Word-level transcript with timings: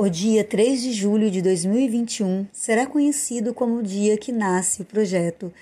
O 0.00 0.08
dia 0.08 0.44
3 0.44 0.80
de 0.80 0.92
julho 0.92 1.28
de 1.28 1.42
2021 1.42 2.46
será 2.52 2.86
conhecido 2.86 3.52
como 3.52 3.78
o 3.78 3.82
dia 3.82 4.16
que 4.16 4.30
nasce 4.30 4.80
o 4.80 4.84
projeto 4.84 5.52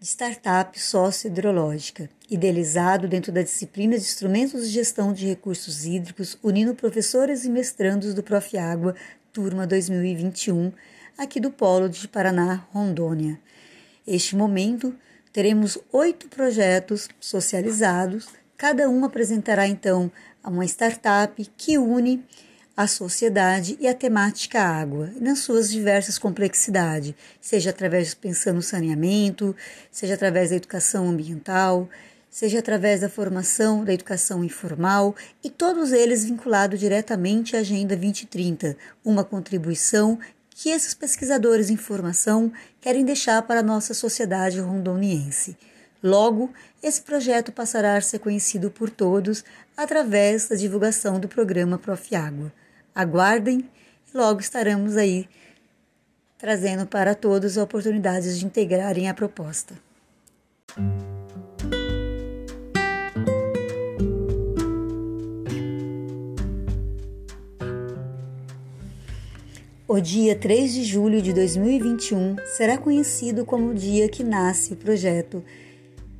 de 0.00 0.06
startup 0.06 0.80
sócio-hidrológica, 0.80 2.08
idealizado 2.30 3.06
dentro 3.06 3.30
da 3.30 3.42
disciplina 3.42 3.98
de 3.98 4.04
Instrumentos 4.04 4.66
de 4.66 4.72
Gestão 4.72 5.12
de 5.12 5.26
Recursos 5.26 5.84
Hídricos, 5.84 6.38
unindo 6.42 6.74
professores 6.74 7.44
e 7.44 7.50
mestrandos 7.50 8.14
do 8.14 8.22
Profiágua, 8.22 8.94
turma 9.34 9.66
2021, 9.66 10.72
aqui 11.18 11.38
do 11.38 11.50
Polo 11.50 11.90
de 11.90 12.08
Paraná, 12.08 12.66
Rondônia. 12.72 13.38
Este 14.06 14.34
momento, 14.34 14.96
teremos 15.30 15.76
oito 15.92 16.26
projetos 16.28 17.06
socializados, 17.20 18.28
cada 18.56 18.88
um 18.88 19.04
apresentará 19.04 19.68
então 19.68 20.10
uma 20.42 20.64
startup 20.64 21.44
que 21.54 21.76
une 21.76 22.24
a 22.78 22.86
sociedade 22.86 23.76
e 23.80 23.88
a 23.88 23.92
temática 23.92 24.62
água, 24.62 25.10
nas 25.20 25.40
suas 25.40 25.68
diversas 25.68 26.16
complexidades, 26.16 27.12
seja 27.40 27.70
através 27.70 28.14
pensando 28.14 28.54
no 28.54 28.62
saneamento, 28.62 29.56
seja 29.90 30.14
através 30.14 30.50
da 30.50 30.56
educação 30.56 31.08
ambiental, 31.08 31.88
seja 32.30 32.60
através 32.60 33.00
da 33.00 33.08
formação 33.08 33.84
da 33.84 33.92
educação 33.92 34.44
informal 34.44 35.16
e 35.42 35.50
todos 35.50 35.90
eles 35.90 36.24
vinculados 36.24 36.78
diretamente 36.78 37.56
à 37.56 37.58
Agenda 37.58 37.96
2030, 37.96 38.76
uma 39.04 39.24
contribuição 39.24 40.16
que 40.48 40.68
esses 40.68 40.94
pesquisadores 40.94 41.70
em 41.70 41.76
formação 41.76 42.52
querem 42.80 43.04
deixar 43.04 43.42
para 43.42 43.58
a 43.58 43.64
nossa 43.64 43.92
sociedade 43.92 44.60
rondoniense. 44.60 45.56
Logo, 46.00 46.52
esse 46.80 47.02
projeto 47.02 47.50
passará 47.50 47.96
a 47.96 48.00
ser 48.00 48.20
conhecido 48.20 48.70
por 48.70 48.88
todos 48.88 49.44
através 49.76 50.46
da 50.46 50.54
divulgação 50.54 51.18
do 51.18 51.26
programa 51.26 51.76
Profiágua. 51.76 52.52
Aguardem 52.94 53.68
e 54.12 54.16
logo 54.16 54.40
estaremos 54.40 54.96
aí 54.96 55.28
trazendo 56.38 56.86
para 56.86 57.14
todos 57.14 57.56
oportunidades 57.56 58.38
de 58.38 58.46
integrarem 58.46 59.08
a 59.08 59.14
proposta. 59.14 59.74
O 69.90 70.00
dia 70.00 70.36
3 70.36 70.74
de 70.74 70.84
julho 70.84 71.22
de 71.22 71.32
2021 71.32 72.36
será 72.44 72.76
conhecido 72.76 73.44
como 73.44 73.70
o 73.70 73.74
dia 73.74 74.08
que 74.08 74.22
nasce 74.22 74.74
o 74.74 74.76
projeto 74.76 75.42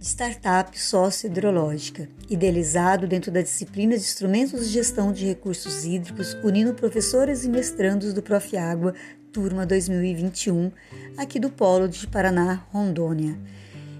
startup 0.00 0.78
sócio-hidrológica, 0.78 2.08
idealizado 2.28 3.06
dentro 3.06 3.30
da 3.30 3.40
disciplina 3.40 3.96
de 3.96 4.02
Instrumentos 4.02 4.66
de 4.66 4.72
Gestão 4.72 5.12
de 5.12 5.24
Recursos 5.24 5.84
Hídricos, 5.84 6.34
unindo 6.44 6.74
professores 6.74 7.44
e 7.44 7.48
mestrandos 7.48 8.12
do 8.12 8.22
Profiágua, 8.22 8.94
turma 9.32 9.66
2021, 9.66 10.70
aqui 11.16 11.40
do 11.40 11.50
Polo 11.50 11.88
de 11.88 12.06
Paraná, 12.06 12.66
Rondônia. 12.70 13.38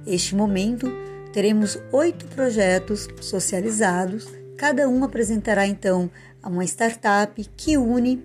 Este 0.07 0.35
momento, 0.35 0.91
teremos 1.33 1.79
oito 1.93 2.27
projetos 2.27 3.09
socializados, 3.21 4.29
cada 4.57 4.89
um 4.89 5.05
apresentará 5.05 5.67
então 5.67 6.11
uma 6.43 6.65
startup 6.65 7.45
que 7.57 7.77
une 7.77 8.25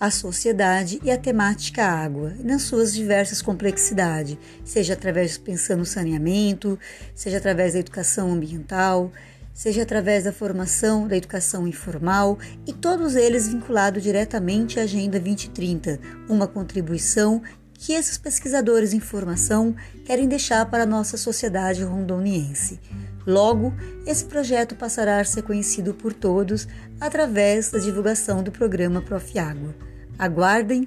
a 0.00 0.10
sociedade 0.10 0.98
e 1.04 1.10
a 1.10 1.18
temática 1.18 1.84
água, 1.84 2.32
nas 2.42 2.62
suas 2.62 2.94
diversas 2.94 3.42
complexidades, 3.42 4.38
seja 4.64 4.94
através 4.94 5.36
pensando 5.36 5.80
no 5.80 5.84
saneamento, 5.84 6.78
seja 7.14 7.36
através 7.36 7.74
da 7.74 7.80
educação 7.80 8.32
ambiental, 8.32 9.12
seja 9.52 9.82
através 9.82 10.24
da 10.24 10.32
formação 10.32 11.06
da 11.06 11.18
educação 11.18 11.68
informal 11.68 12.38
e 12.66 12.72
todos 12.72 13.14
eles 13.14 13.48
vinculados 13.48 14.02
diretamente 14.02 14.80
à 14.80 14.84
Agenda 14.84 15.20
2030, 15.20 16.00
uma 16.30 16.48
contribuição 16.48 17.42
que 17.74 17.92
esses 17.92 18.16
pesquisadores 18.16 18.94
em 18.94 19.00
formação 19.00 19.76
querem 20.06 20.26
deixar 20.26 20.64
para 20.70 20.84
a 20.84 20.86
nossa 20.86 21.18
sociedade 21.18 21.82
rondoniense. 21.82 22.80
Logo, 23.26 23.74
esse 24.06 24.24
projeto 24.24 24.74
passará 24.74 25.20
a 25.20 25.24
ser 25.24 25.42
conhecido 25.42 25.92
por 25.92 26.14
todos 26.14 26.66
através 26.98 27.70
da 27.70 27.78
divulgação 27.78 28.42
do 28.42 28.50
programa 28.50 29.02
Profiágua. 29.02 29.89
Aguardem 30.20 30.86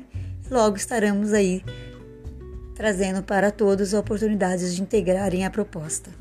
logo 0.51 0.77
estaremos 0.77 1.33
aí 1.33 1.63
trazendo 2.75 3.23
para 3.23 3.49
todos 3.49 3.91
oportunidades 3.91 4.75
de 4.75 4.81
integrarem 4.83 5.43
a 5.43 5.49
proposta. 5.49 6.11